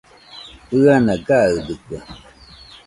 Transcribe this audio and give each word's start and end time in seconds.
ɨana 0.81 1.13
gaɨdɨkue 1.27 1.97